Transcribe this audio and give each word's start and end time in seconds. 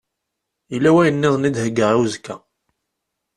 Yella 0.71 0.89
wayen-nniḍen 0.95 1.47
i 1.49 1.51
d-heggaɣ 1.55 1.89
i 1.91 1.95
uzekka. 2.03 2.35